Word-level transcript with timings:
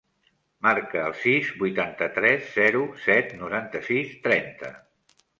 Marca 0.67 1.01
el 1.09 1.11
sis, 1.17 1.49
vuitanta-tres, 1.63 2.47
zero, 2.55 2.81
set, 3.03 3.35
noranta-sis, 3.41 4.15
trenta. 4.25 4.73